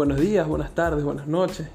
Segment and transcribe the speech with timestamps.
[0.00, 1.68] Buenos días, buenas tardes, buenas noches.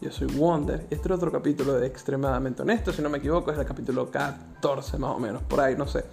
[0.00, 0.86] Yo soy Wonder.
[0.88, 2.92] Este es otro capítulo de Extremadamente Honesto.
[2.92, 5.42] Si no me equivoco, es el capítulo 14 más o menos.
[5.42, 6.04] Por ahí, no sé.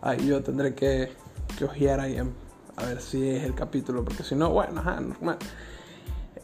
[0.00, 1.12] Ahí yo tendré que,
[1.58, 4.02] que ojear ahí a ver si es el capítulo.
[4.02, 5.36] Porque si no, bueno, ajá, normal.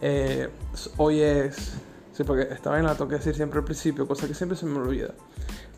[0.03, 0.51] Eh,
[0.99, 1.79] hoy es...
[2.13, 4.67] Sí, porque esta vaina la tengo que decir siempre al principio, cosa que siempre se
[4.67, 5.15] me olvida.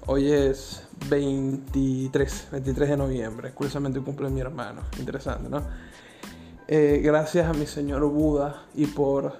[0.06, 3.52] Hoy es 23, 23 de noviembre.
[3.52, 4.82] Curiosamente cumple mi hermano.
[4.98, 5.62] Interesante, ¿no?
[6.68, 9.34] Eh, gracias a mi señor Buda y por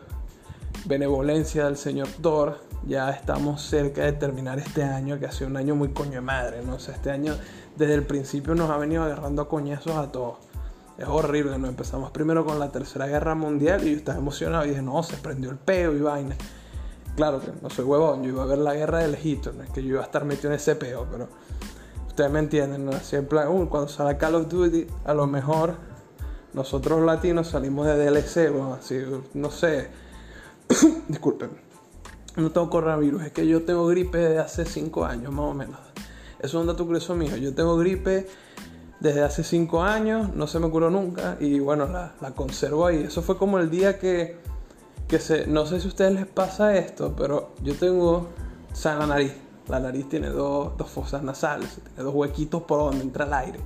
[0.84, 5.56] benevolencia del señor Thor, ya estamos cerca de terminar este año, que ha sido un
[5.56, 6.74] año muy coño de madre, ¿no?
[6.74, 7.34] O este año
[7.76, 10.36] desde el principio nos ha venido agarrando a coñazos a todos.
[10.98, 11.66] Es horrible, ¿no?
[11.66, 15.16] Empezamos primero con la Tercera Guerra Mundial y yo estaba emocionado y dije, no, se
[15.16, 16.36] prendió el peo y vaina.
[17.16, 19.70] Claro que no soy huevón, yo iba a ver la guerra del Egipto, no es
[19.70, 21.26] que yo iba a estar metido en ese peo, pero
[22.06, 22.92] ustedes me entienden, ¿no?
[22.92, 25.95] Uh, cuando sale Call of Duty, a lo mejor
[26.56, 28.98] nosotros latinos salimos de DLC, bueno, así,
[29.34, 29.90] no sé.
[31.08, 31.50] Disculpen.
[32.36, 35.78] No tengo coronavirus, es que yo tengo gripe desde hace 5 años, más o menos.
[36.38, 37.36] Eso es un dato curioso mío.
[37.36, 38.26] Yo tengo gripe
[39.00, 43.02] desde hace 5 años, no se me curó nunca y bueno, la, conservo ahí.
[43.02, 44.38] Eso fue como el día que,
[45.08, 45.46] que se...
[45.46, 48.28] No sé si a ustedes les pasa esto, pero yo tengo...
[48.72, 49.34] O sea, la nariz.
[49.68, 53.60] La nariz tiene dos, dos fosas nasales, tiene dos huequitos por donde entra el aire.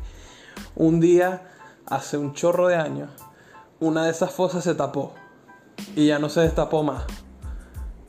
[0.74, 1.46] Un día
[1.91, 3.10] hace un chorro de años,
[3.80, 5.12] una de esas fosas se tapó
[5.96, 7.05] y ya no se destapó más.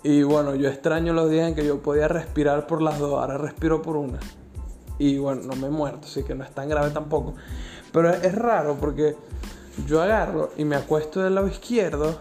[0.04, 3.38] Y bueno, yo extraño los días en que yo podía respirar por las dos, ahora
[3.38, 4.20] respiro por una.
[4.98, 7.36] Y bueno, no me he muerto, así que no es tan grave tampoco.
[7.92, 9.16] Pero es raro porque
[9.88, 12.20] yo agarro y me acuesto del lado izquierdo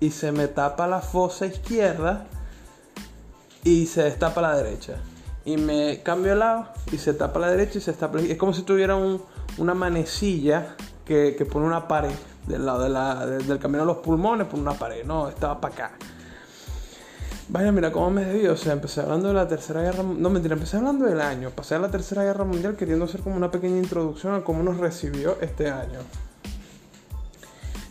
[0.00, 2.26] y se me tapa la fosa izquierda
[3.64, 4.96] y se destapa la derecha.
[5.44, 8.52] Y me cambio de lado y se tapa la derecha y se destapa Es como
[8.52, 9.22] si tuviera un,
[9.58, 12.14] una manecilla que, que, pone una pared
[12.46, 12.82] del lado
[13.28, 15.92] de del camino a los pulmones, pone una pared, no, estaba para acá.
[17.48, 18.54] Vaya, mira cómo me desvío.
[18.54, 21.50] O sea, empecé hablando de la Tercera Guerra No, mentira, empecé hablando del año.
[21.50, 24.78] Pasé a la Tercera Guerra Mundial queriendo hacer como una pequeña introducción a cómo nos
[24.78, 25.98] recibió este año.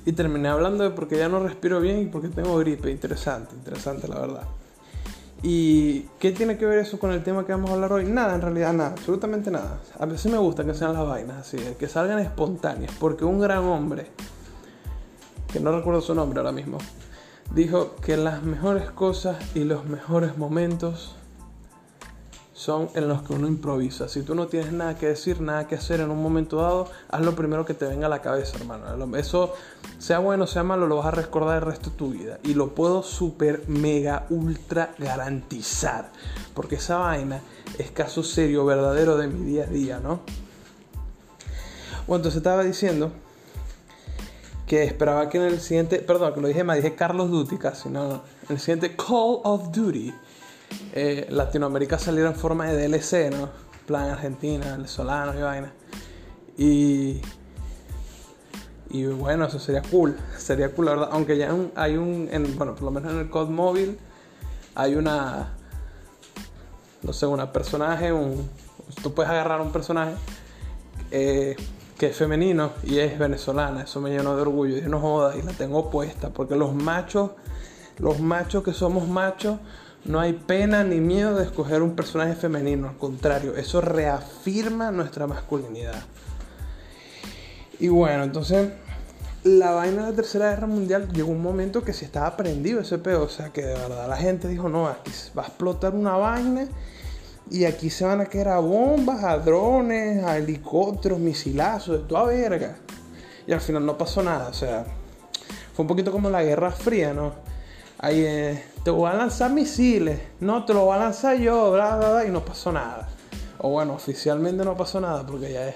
[0.03, 2.89] Y terminé hablando de por qué ya no respiro bien y porque tengo gripe.
[2.89, 4.43] Interesante, interesante, la verdad.
[5.43, 8.05] ¿Y qué tiene que ver eso con el tema que vamos a hablar hoy?
[8.05, 9.79] Nada, en realidad nada, absolutamente nada.
[9.97, 13.63] A veces me gusta que sean las vainas así, que salgan espontáneas, porque un gran
[13.63, 14.07] hombre,
[15.51, 16.77] que no recuerdo su nombre ahora mismo,
[17.55, 21.15] dijo que las mejores cosas y los mejores momentos
[22.61, 24.07] son en los que uno improvisa.
[24.07, 27.21] Si tú no tienes nada que decir, nada que hacer en un momento dado, haz
[27.21, 29.17] lo primero que te venga a la cabeza, hermano.
[29.17, 29.55] Eso,
[29.97, 32.37] sea bueno, sea malo, lo vas a recordar el resto de tu vida.
[32.43, 36.11] Y lo puedo super, mega, ultra garantizar.
[36.53, 37.41] Porque esa vaina
[37.79, 40.19] es caso serio, verdadero de mi día a día, ¿no?
[42.05, 43.11] Bueno, entonces estaba diciendo
[44.67, 47.89] que esperaba que en el siguiente, perdón, que lo dije me dije Carlos Duty casi,
[47.89, 50.13] no, en el siguiente Call of Duty
[50.93, 53.49] eh, Latinoamérica saliera en forma de DLC, ¿no?
[53.85, 55.73] Plan Argentina, venezolanos y vaina.
[56.57, 57.21] Y.
[58.89, 60.17] Y bueno, eso sería cool.
[60.37, 61.09] Sería cool, la verdad.
[61.11, 62.29] Aunque ya hay un.
[62.57, 63.97] bueno, por lo menos en el COD móvil
[64.75, 65.53] hay una.
[67.01, 68.11] No sé, una personaje.
[68.11, 68.49] Un,
[69.01, 70.13] tú puedes agarrar un personaje
[71.09, 71.55] eh,
[71.97, 73.83] que es femenino y es venezolana.
[73.83, 74.77] Eso me llenó de orgullo.
[74.77, 76.29] Y no jodas, y la tengo puesta.
[76.29, 77.31] Porque los machos.
[77.97, 79.59] Los machos que somos machos
[80.05, 85.27] no hay pena ni miedo de escoger un personaje femenino, al contrario, eso reafirma nuestra
[85.27, 86.03] masculinidad.
[87.79, 88.69] Y bueno, entonces
[89.43, 92.97] la vaina de la Tercera Guerra Mundial llegó un momento que se estaba prendido ese
[92.99, 96.13] pedo, o sea que de verdad la gente dijo, no, aquí va a explotar una
[96.13, 96.67] vaina
[97.49, 102.25] y aquí se van a quedar a bombas, a drones, a helicópteros, misilazos, de toda
[102.25, 102.77] verga.
[103.47, 104.85] Y al final no pasó nada, o sea,
[105.73, 107.33] fue un poquito como la Guerra Fría, ¿no?
[107.97, 111.97] Ahí eh, te voy a lanzar misiles, no, te lo voy a lanzar yo, bla,
[111.97, 113.09] bla, bla, y no pasó nada.
[113.59, 115.75] O bueno, oficialmente no pasó nada, porque ya, es,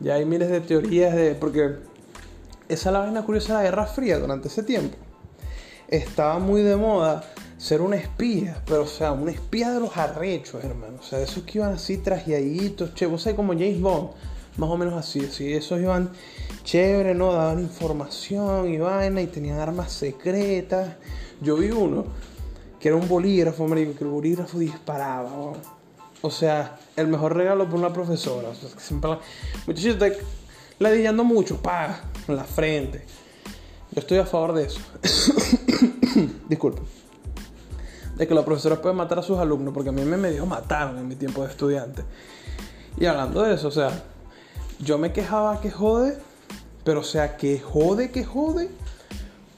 [0.00, 1.36] ya hay miles de teorías de...
[1.36, 1.76] Porque
[2.68, 4.96] esa es la vaina curiosa de la Guerra Fría durante ese tiempo.
[5.86, 7.22] Estaba muy de moda
[7.58, 10.98] ser un espía, pero o sea, un espía de los arrechos, hermano.
[10.98, 14.10] O sea, esos que iban así trajeaditos, che, vos sabés como James Bond,
[14.56, 16.10] más o menos así, así, esos iban
[16.64, 17.32] chévere, ¿no?
[17.32, 20.96] Daban información y vaina y tenían armas secretas.
[21.40, 22.06] Yo vi uno
[22.82, 25.30] que era un bolígrafo, marico, que el bolígrafo disparaba.
[26.20, 28.48] O sea, el mejor regalo por una profesora.
[28.48, 29.20] O sea, está
[30.80, 33.04] ladillando mucho, pa, en la frente.
[33.92, 34.80] Yo estoy a favor de eso.
[36.48, 36.82] Disculpe.
[38.16, 40.98] De que la profesora puede matar a sus alumnos, porque a mí me medio mataron
[40.98, 42.02] en mi tiempo de estudiante.
[42.98, 44.02] Y hablando de eso, o sea,
[44.80, 46.18] yo me quejaba que jode,
[46.82, 48.70] pero o sea, que jode, que jode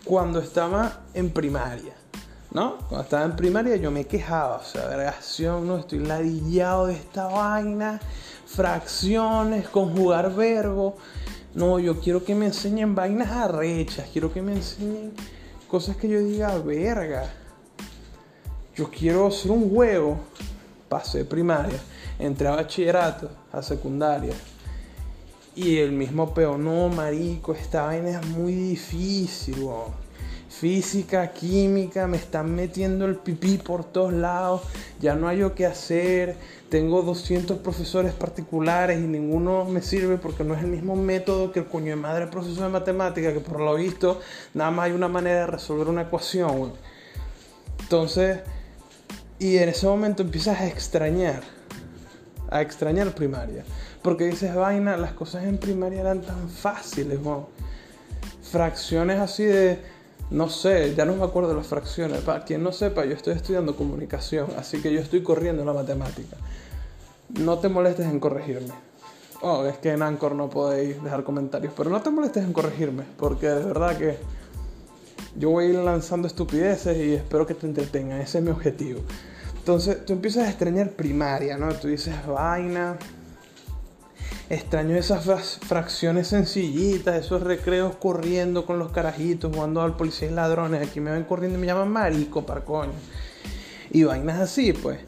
[0.04, 1.93] cuando estaba en primaria.
[2.54, 2.78] ¿No?
[2.88, 7.26] Cuando estaba en primaria yo me quejaba, o sea, vergación, no estoy ladillado de esta
[7.26, 8.00] vaina,
[8.46, 10.96] fracciones, conjugar verbo.
[11.54, 15.12] No, yo quiero que me enseñen vainas arrechas, quiero que me enseñen
[15.68, 17.28] cosas que yo diga, verga.
[18.76, 20.16] Yo quiero hacer un juego.
[20.88, 21.78] Pasé primaria,
[22.20, 24.34] entré a bachillerato, a secundaria.
[25.56, 29.56] Y el mismo peor, no, marico, esta vaina es muy difícil,
[30.60, 34.62] Física, química, me están metiendo el pipí por todos lados,
[35.00, 36.36] ya no hay lo que hacer,
[36.68, 41.60] tengo 200 profesores particulares y ninguno me sirve porque no es el mismo método que
[41.60, 44.20] el coño de madre profesor de matemática, que por lo visto
[44.54, 46.72] nada más hay una manera de resolver una ecuación,
[47.80, 48.38] Entonces,
[49.40, 51.42] y en ese momento empiezas a extrañar,
[52.48, 53.64] a extrañar primaria.
[54.02, 57.18] Porque dices, vaina, las cosas en primaria eran tan fáciles,
[58.42, 59.93] Fracciones así de,
[60.30, 62.20] no sé, ya no me acuerdo de las fracciones.
[62.22, 66.36] Para quien no sepa, yo estoy estudiando comunicación, así que yo estoy corriendo la matemática.
[67.28, 68.72] No te molestes en corregirme.
[69.42, 73.04] Oh, es que en Anchor no podéis dejar comentarios, pero no te molestes en corregirme,
[73.18, 74.16] porque de verdad que
[75.36, 79.00] yo voy a ir lanzando estupideces y espero que te entretengan, ese es mi objetivo.
[79.58, 81.72] Entonces tú empiezas a extrañar primaria, ¿no?
[81.74, 82.96] Tú dices, vaina,
[84.50, 90.86] extraño esas fracciones sencillitas, esos recreos corriendo con los carajitos, jugando al policía y ladrones,
[90.86, 92.92] aquí me ven corriendo y me llaman marico, par coño.
[93.90, 95.00] Y vainas así, pues.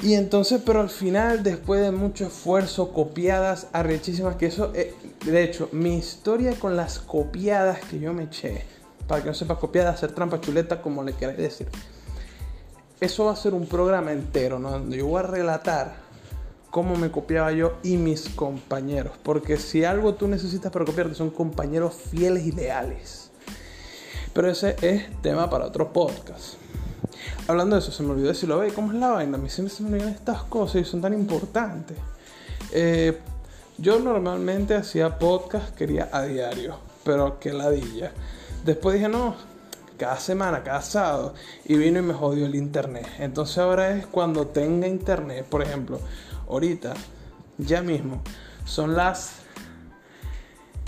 [0.00, 4.94] Y entonces, pero al final, después de mucho esfuerzo, copiadas arrechísimas, que eso, eh,
[5.24, 8.64] de hecho, mi historia con las copiadas que yo me eché,
[9.08, 11.68] para que no sepa copiar, hacer trampa chuleta, como le queráis decir.
[13.00, 14.70] Eso va a ser un programa entero, ¿no?
[14.70, 16.07] Donde yo voy a relatar
[16.70, 19.12] cómo me copiaba yo y mis compañeros.
[19.22, 23.30] Porque si algo tú necesitas para copiarte son compañeros fieles y leales.
[24.32, 26.54] Pero ese es tema para otro podcast.
[27.46, 29.38] Hablando de eso, se me olvidó decirlo, ¿cómo es la vaina?
[29.38, 31.96] A mí siempre se me olvidan estas cosas y son tan importantes.
[32.72, 33.18] Eh,
[33.78, 38.12] yo normalmente hacía podcast, quería a diario, pero que ladilla.
[38.64, 39.34] Después dije, no,
[39.96, 41.34] cada semana, cada sábado,
[41.64, 43.06] y vino y me jodió el internet.
[43.18, 46.00] Entonces ahora es cuando tenga internet, por ejemplo,
[46.48, 46.94] ahorita,
[47.58, 48.22] ya mismo,
[48.64, 49.32] son las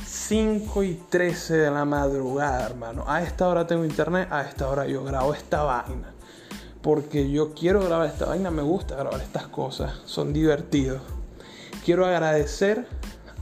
[0.06, 3.04] 5 y 13 de la madrugada, hermano.
[3.06, 6.14] A esta hora tengo internet, a esta hora yo grabo esta vaina.
[6.82, 11.02] Porque yo quiero grabar esta vaina, me gusta grabar estas cosas, son divertidos.
[11.84, 12.86] Quiero agradecer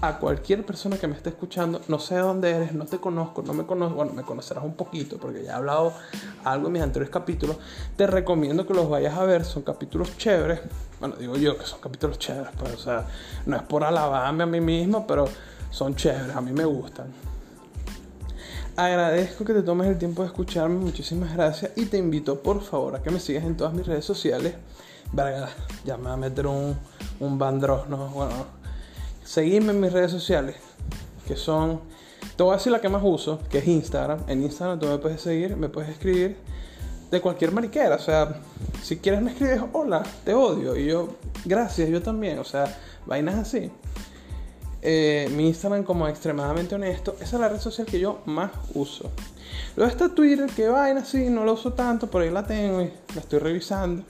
[0.00, 3.43] a cualquier persona que me esté escuchando, no sé de dónde eres, no te conozco,
[3.43, 5.93] no me conozco, bueno, me conocerás un poquito porque ya he hablado
[6.45, 7.56] algo en mis anteriores capítulos,
[7.97, 10.61] te recomiendo que los vayas a ver, son capítulos chéveres,
[11.00, 13.06] bueno, digo yo que son capítulos chéveres, pues, o sea,
[13.47, 15.27] no es por alabarme a mí mismo, pero
[15.71, 17.09] son chéveres, a mí me gustan.
[18.77, 22.95] Agradezco que te tomes el tiempo de escucharme, muchísimas gracias y te invito por favor
[22.95, 24.55] a que me sigas en todas mis redes sociales.
[25.12, 25.49] Verga,
[25.85, 26.77] ya me va a meter un,
[27.19, 28.09] un ¿no?
[28.15, 28.58] Bueno,
[29.29, 30.57] seguirme en mis redes sociales,
[31.27, 31.81] que son,
[32.35, 34.21] te voy a decir la que más uso, que es Instagram.
[34.27, 36.39] En Instagram tú me puedes seguir, me puedes escribir
[37.11, 37.97] de cualquier mariquera.
[37.97, 38.41] O sea,
[38.83, 40.75] si quieres me escribes, hola, te odio.
[40.77, 42.39] Y yo, gracias, yo también.
[42.39, 43.71] O sea, vainas así.
[44.81, 49.11] Eh, mi Instagram como extremadamente honesto, esa es la red social que yo más uso.
[49.76, 52.91] Luego está Twitter, que vaina así, no lo uso tanto, pero ahí la tengo y
[53.14, 54.05] la estoy revisando.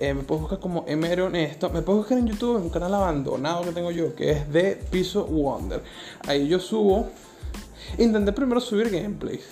[0.00, 1.68] Eh, me puedes buscar como MR Honesto.
[1.68, 4.82] Me puedes buscar en YouTube en un canal abandonado que tengo yo, que es de
[4.90, 5.82] Piso Wonder.
[6.26, 7.10] Ahí yo subo.
[7.98, 9.44] Intenté primero subir gameplays.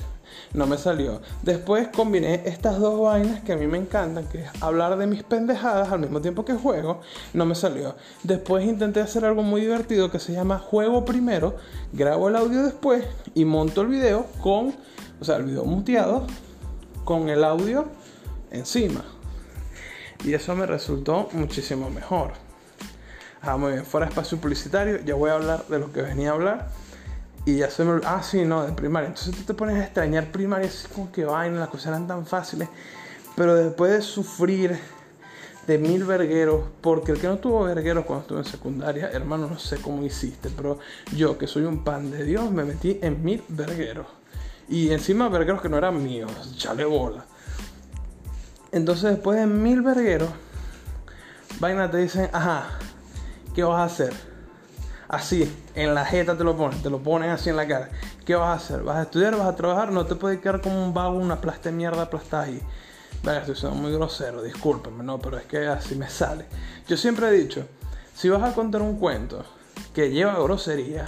[0.55, 1.21] No me salió.
[1.43, 5.23] Después combiné estas dos vainas que a mí me encantan, que es hablar de mis
[5.23, 7.03] pendejadas al mismo tiempo que juego.
[7.35, 7.97] No me salió.
[8.23, 11.57] Después intenté hacer algo muy divertido que se llama juego primero,
[11.93, 14.75] grabo el audio después y monto el video con,
[15.21, 16.27] o sea, el video muteado
[17.05, 17.85] con el audio
[18.51, 19.05] encima.
[20.25, 22.33] Y eso me resultó muchísimo mejor.
[23.41, 26.33] Ah, muy bien, fuera espacio publicitario, ya voy a hablar de lo que venía a
[26.35, 26.69] hablar.
[27.45, 29.09] Y ya se me Ah, sí, no, de primaria.
[29.09, 32.27] Entonces tú te pones a extrañar primaria, así como que vaina, las cosas eran tan
[32.27, 32.69] fáciles.
[33.37, 34.79] Pero después de sufrir
[35.69, 39.59] de mil vergueros, porque el que no tuvo vergueros cuando estuve en secundaria, hermano, no
[39.59, 40.79] sé cómo hiciste, pero
[41.15, 44.07] yo que soy un pan de Dios, me metí en mil vergueros.
[44.69, 47.25] Y encima vergueros que no eran míos, chale bola.
[48.73, 50.29] Entonces después de mil vergueros,
[51.59, 52.67] vaina te dicen, ajá,
[53.55, 54.13] ¿qué vas a hacer?
[55.09, 57.89] Así, en la jeta te lo ponen, te lo ponen así en la cara.
[58.27, 58.83] ¿Qué vas a hacer?
[58.83, 59.37] ¿Vas a estudiar?
[59.39, 59.91] ¿Vas a trabajar?
[59.91, 62.61] No te puedes quedar como un vago, una plasta de mierda aplastada ahí.
[63.23, 66.45] Vaya, estoy siendo muy grosero, discúlpeme, no, pero es que así me sale.
[66.87, 67.67] Yo siempre he dicho,
[68.15, 69.45] si vas a contar un cuento
[69.95, 71.07] que lleva grosería,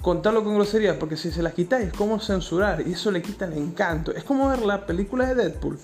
[0.00, 3.46] contarlo con groserías, porque si se las quitáis es como censurar y eso le quita
[3.46, 4.12] el encanto.
[4.12, 5.78] Es como ver la película de Deadpool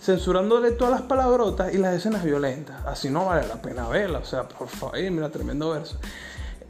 [0.00, 2.84] censurándole todas las palabrotas y las escenas violentas.
[2.86, 5.98] Así no vale la pena verla, o sea, por favor, mira, tremendo verso.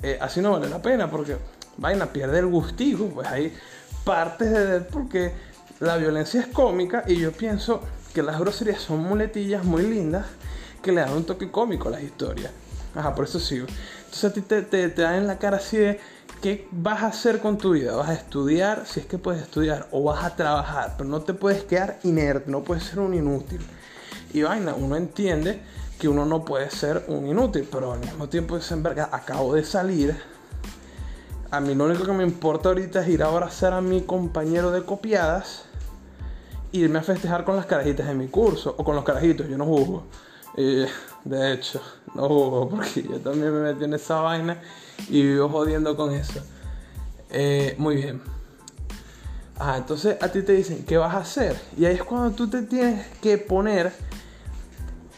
[0.02, 1.36] Eh, así no vale la pena porque
[1.76, 3.54] vaina pierde el gustigo, pues hay
[4.04, 5.32] partes de Deadpool que
[5.80, 7.82] la violencia es cómica y yo pienso
[8.14, 10.26] que las groserías son muletillas muy lindas
[10.82, 12.50] que le dan un toque cómico a las historias.
[12.94, 13.66] Ajá, por eso sigo.
[13.98, 16.00] Entonces a ti te, te, te dan en la cara así de
[16.40, 17.94] ¿qué vas a hacer con tu vida?
[17.96, 18.86] ¿Vas a estudiar?
[18.86, 22.50] Si es que puedes estudiar, o vas a trabajar, pero no te puedes quedar inerte,
[22.50, 23.60] no puedes ser un inútil.
[24.32, 25.60] Y vaina, uno entiende
[25.98, 29.64] que uno no puede ser un inútil, pero al mismo tiempo dicen, verga, acabo de
[29.64, 30.16] salir.
[31.50, 34.70] A mí lo único que me importa ahorita es ir a abrazar a mi compañero
[34.70, 35.64] de copiadas,
[36.72, 39.66] irme a festejar con las carajitas de mi curso, o con los carajitos, yo no
[39.66, 40.04] juzgo.
[41.24, 41.80] De hecho,
[42.14, 44.60] no juzgo porque yo también me metí en esa vaina
[45.08, 46.40] y vivo jodiendo con eso.
[47.30, 48.20] Eh, muy bien.
[49.58, 51.60] Ah, entonces a ti te dicen, ¿qué vas a hacer?
[51.76, 53.92] Y ahí es cuando tú te tienes que poner,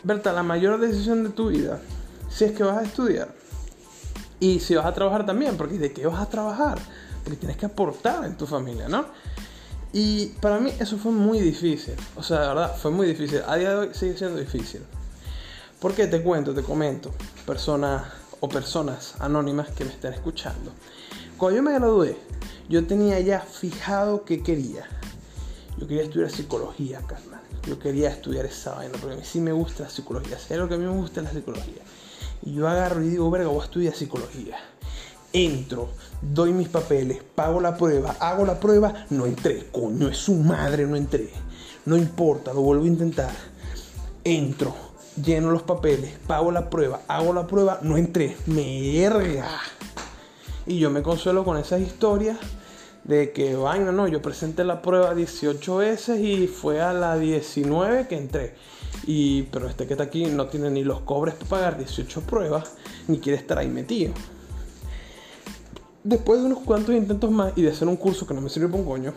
[0.02, 1.80] Berta, la mayor decisión de tu vida.
[2.28, 3.32] Si es que vas a estudiar.
[4.40, 6.78] Y si vas a trabajar también, porque ¿de qué vas a trabajar?
[7.22, 9.06] Porque tienes que aportar en tu familia, ¿no?
[9.92, 11.94] Y para mí eso fue muy difícil.
[12.16, 13.42] O sea, de verdad, fue muy difícil.
[13.46, 14.82] A día de hoy sigue siendo difícil.
[15.82, 16.06] ¿Por qué?
[16.06, 17.10] Te cuento, te comento.
[17.44, 18.04] Personas
[18.38, 20.70] o personas anónimas que me estén escuchando.
[21.36, 22.16] Cuando yo me gradué,
[22.68, 24.84] yo tenía ya fijado que quería.
[25.76, 27.40] Yo quería estudiar psicología, carnal.
[27.66, 30.38] Yo quería estudiar esa vaina, porque a mí sí me gusta la psicología.
[30.38, 31.82] Si lo que a mí me gusta es la psicología.
[32.42, 34.58] Y yo agarro y digo, verga, voy a estudiar psicología.
[35.32, 35.88] Entro,
[36.20, 39.66] doy mis papeles, pago la prueba, hago la prueba, no entré.
[39.72, 41.30] Coño, es su madre, no entré.
[41.86, 43.34] No importa, lo vuelvo a intentar.
[44.22, 49.48] Entro, lleno los papeles, pago la prueba, hago la prueba, no entré, merga.
[50.66, 52.38] Y yo me consuelo con esas historias
[53.04, 58.06] de que, vaina, no, yo presenté la prueba 18 veces y fue a la 19
[58.06, 58.54] que entré.
[59.06, 62.74] Y, pero este que está aquí no tiene ni los cobres para pagar 18 pruebas,
[63.08, 64.12] ni quiere estar ahí metido.
[66.04, 68.70] Después de unos cuantos intentos más y de hacer un curso que no me sirvió
[68.70, 69.14] para un coño,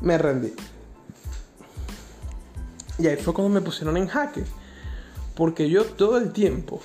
[0.00, 0.52] me rendí.
[2.98, 4.44] Y ahí fue cuando me pusieron en jaque
[5.34, 6.80] porque yo todo el tiempo,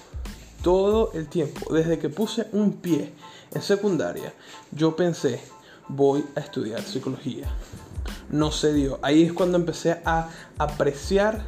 [0.64, 3.14] todo el tiempo, desde que puse un pie
[3.54, 4.34] en secundaria,
[4.72, 5.42] yo pensé,
[5.88, 7.48] voy a estudiar psicología.
[8.30, 9.00] No se dio.
[9.02, 11.46] Ahí es cuando empecé a apreciar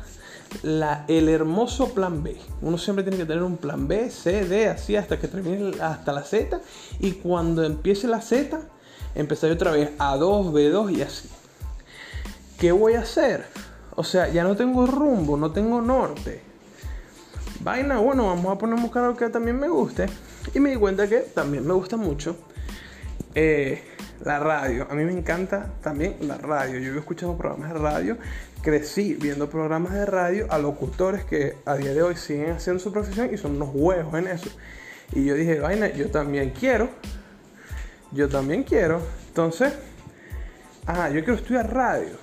[0.63, 2.37] el hermoso plan B.
[2.61, 6.11] Uno siempre tiene que tener un plan B, C, D, así hasta que termine hasta
[6.11, 6.59] la Z.
[6.99, 8.59] Y cuando empiece la Z,
[9.15, 11.29] empecé otra vez a 2, B2 y así.
[12.57, 13.45] ¿Qué voy a hacer?
[13.95, 16.48] O sea, ya no tengo rumbo, no tengo norte
[17.61, 20.07] vaina, bueno, vamos a poner a buscar que también me guste.
[20.53, 22.35] Y me di cuenta que también me gusta mucho
[23.35, 23.83] eh,
[24.23, 24.87] la radio.
[24.89, 26.79] A mí me encanta también la radio.
[26.79, 28.17] Yo he escuchado programas de radio,
[28.61, 32.91] crecí viendo programas de radio a locutores que a día de hoy siguen haciendo su
[32.91, 34.49] profesión y son unos huevos en eso.
[35.13, 36.89] Y yo dije, vaina, yo también quiero.
[38.11, 39.01] Yo también quiero.
[39.27, 39.73] Entonces,
[40.85, 42.17] ajá, yo quiero estudiar radio.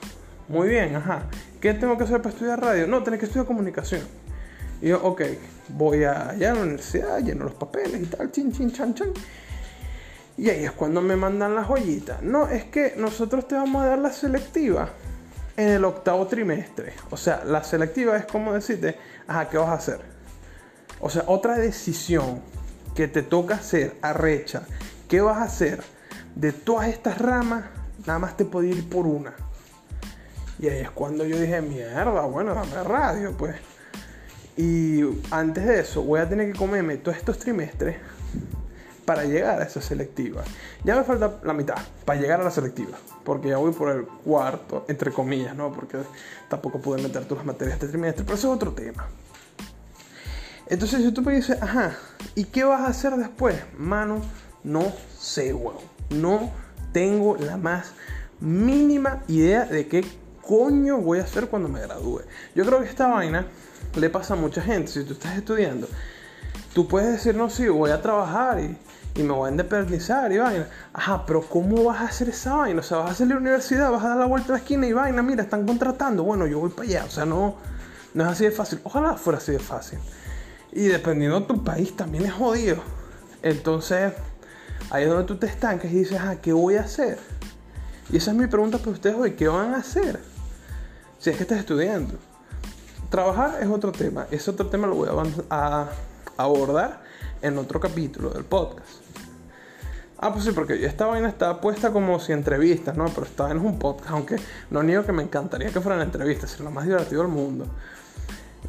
[0.49, 1.25] Muy bien, ajá.
[1.61, 2.87] ¿Qué tengo que hacer para estudiar radio?
[2.87, 4.03] No, tenés que estudiar comunicación.
[4.81, 5.23] Y yo, ok,
[5.69, 9.11] voy allá a la universidad, lleno los papeles y tal, chin, chin, chan, chan.
[10.39, 12.23] Y ahí es cuando me mandan las joyitas.
[12.23, 14.91] No, es que nosotros te vamos a dar la selectiva
[15.57, 16.93] en el octavo trimestre.
[17.11, 20.01] O sea, la selectiva es como decirte, ajá, ¿qué vas a hacer?
[21.01, 22.43] O sea, otra decisión
[22.95, 24.63] que te toca hacer, arrecha,
[25.09, 25.83] ¿qué vas a hacer?
[26.35, 27.65] De todas estas ramas,
[28.07, 29.35] nada más te puedo ir por una.
[30.59, 33.57] Y ahí es cuando yo dije, mierda, bueno, dame radio, pues.
[34.57, 37.97] Y antes de eso, voy a tener que comerme todos estos trimestres
[39.05, 40.43] para llegar a esa selectiva.
[40.85, 44.05] Ya me falta la mitad para llegar a la selectiva, porque ya voy por el
[44.07, 45.73] cuarto, entre comillas, ¿no?
[45.73, 45.99] Porque
[46.49, 49.07] tampoco pude meter todas las materias este trimestre, pero eso es otro tema.
[50.69, 51.97] Entonces, si tú me dices, ajá,
[52.35, 53.57] ¿y qué vas a hacer después?
[53.79, 54.21] Mano,
[54.65, 55.77] no sé, weón.
[56.11, 56.51] No
[56.93, 57.93] tengo la más
[58.41, 60.05] mínima idea de qué
[60.43, 62.23] coño voy a hacer cuando me gradúe.
[62.55, 63.47] Yo creo que esta vaina
[63.97, 64.91] le pasa a mucha gente.
[64.91, 65.89] Si tú estás estudiando,
[66.75, 68.77] tú puedes decir, no, sí, voy a trabajar y,
[69.23, 70.69] me voy a independizar y vaina.
[70.93, 72.81] Ajá, pero ¿cómo vas a hacer esa vaina?
[72.81, 74.87] O sea, vas a a la universidad, vas a dar la vuelta a la esquina
[74.87, 76.23] y vaina, mira, están contratando.
[76.23, 77.05] Bueno, yo voy para allá.
[77.07, 77.57] O sea, no,
[78.13, 78.81] no es así de fácil.
[78.85, 79.99] Ojalá fuera así de fácil.
[80.71, 82.83] Y dependiendo de tu país también es jodido.
[83.43, 84.13] Entonces,
[84.91, 87.19] ahí es donde tú te estancas y dices, ah, ¿qué voy a hacer?
[88.11, 90.21] Y esa es mi pregunta para ustedes hoy, ¿qué van a hacer?
[91.19, 92.19] Si es que estás estudiando.
[93.11, 94.27] Trabajar es otro tema.
[94.31, 95.09] Ese otro tema lo voy
[95.51, 95.89] a,
[96.37, 97.03] abordar
[97.41, 99.03] en otro capítulo del podcast.
[100.19, 103.07] Ah, pues sí, porque esta vaina está puesta como si entrevistas, ¿no?
[103.07, 104.37] Pero esta vaina es un podcast, aunque
[104.71, 107.67] no niego que me encantaría que fueran entrevistas, es lo más divertido del mundo.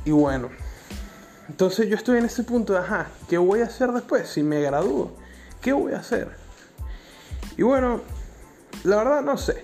[0.05, 0.49] Y bueno,
[1.49, 4.27] entonces yo estoy en ese punto de, ajá, ¿qué voy a hacer después?
[4.27, 5.11] Si me gradúo,
[5.61, 6.29] ¿qué voy a hacer?
[7.57, 8.01] Y bueno,
[8.83, 9.63] la verdad no sé.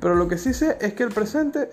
[0.00, 1.70] Pero lo que sí sé es que el presente,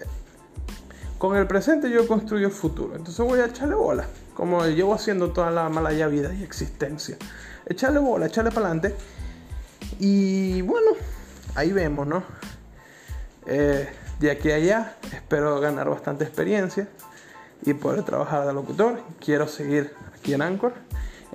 [1.21, 2.95] con el presente yo construyo el futuro.
[2.95, 7.15] Entonces voy a echarle bola, como llevo haciendo toda la mala vida y existencia.
[7.67, 8.95] Echarle bola, echarle para adelante.
[9.99, 10.93] Y bueno,
[11.53, 12.23] ahí vemos, ¿no?
[13.45, 13.87] Eh,
[14.19, 16.87] de aquí a allá espero ganar bastante experiencia
[17.61, 18.99] y poder trabajar de locutor.
[19.23, 20.73] Quiero seguir aquí en Anchor,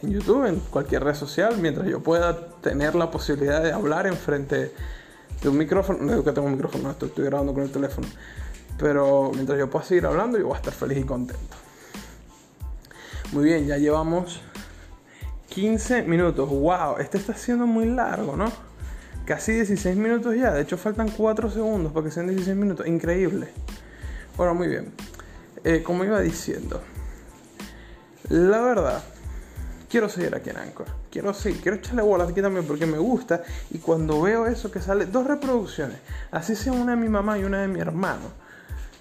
[0.02, 4.72] en YouTube, en cualquier red social, mientras yo pueda tener la posibilidad de hablar enfrente
[5.42, 6.00] de un micrófono.
[6.00, 8.08] No que tengo un micrófono, no, estoy, grabando con el teléfono.
[8.78, 11.56] Pero mientras yo pueda seguir hablando, yo voy a estar feliz y contento.
[13.32, 14.40] Muy bien, ya llevamos
[15.48, 16.48] 15 minutos.
[16.48, 16.98] ¡Wow!
[16.98, 18.52] Este está siendo muy largo, ¿no?
[19.24, 20.52] Casi 16 minutos ya.
[20.52, 22.86] De hecho, faltan 4 segundos para que sean 16 minutos.
[22.86, 23.48] Increíble.
[24.36, 24.92] Bueno, muy bien.
[25.64, 26.80] Eh, como iba diciendo,
[28.28, 29.02] la verdad,
[29.88, 30.86] quiero seguir aquí en Anchor.
[31.10, 33.42] Quiero seguir, quiero echarle bolas aquí también porque me gusta.
[33.70, 35.98] Y cuando veo eso que sale, dos reproducciones,
[36.30, 38.30] así sea una de mi mamá y una de mi hermano,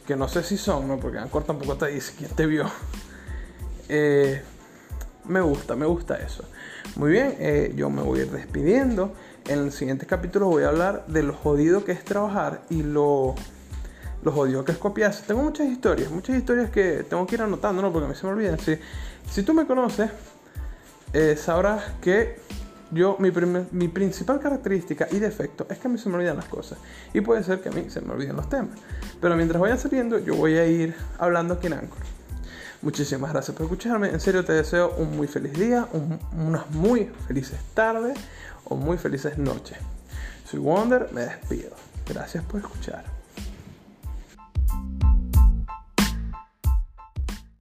[0.05, 0.97] que no sé si son, ¿no?
[1.00, 2.65] Porque Anchor tampoco te dice quién te vio.
[3.88, 4.41] Eh,
[5.25, 6.43] me gusta, me gusta eso.
[6.95, 9.13] Muy bien, eh, yo me voy a ir despidiendo.
[9.47, 13.35] En el siguiente capítulo voy a hablar de lo jodido que es trabajar y lo
[14.25, 15.24] los odio que es copiarse.
[15.27, 17.93] Tengo muchas historias, muchas historias que tengo que ir anotando, ¿no?
[17.93, 18.59] Porque a mí se me olvidan.
[18.59, 18.75] Si,
[19.29, 20.09] si tú me conoces,
[21.13, 22.39] eh, sabrás que
[22.95, 26.77] yo, mi, principal característica y defecto es que a mí se me olvidan las cosas.
[27.13, 28.79] Y puede ser que a mí se me olviden los temas.
[29.19, 31.99] Pero mientras vayan saliendo, yo voy a ir hablando aquí en Anchor.
[32.81, 34.09] Muchísimas gracias por escucharme.
[34.09, 35.87] En serio te deseo un muy feliz día,
[36.37, 38.17] unas muy felices tardes
[38.63, 39.77] o muy felices noches.
[40.49, 41.71] Soy Wonder, me despido.
[42.08, 43.14] Gracias por escuchar.